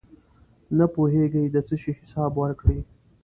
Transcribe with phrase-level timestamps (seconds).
[0.77, 2.79] نشی پوهېږي د څه شي حساب ورکړي.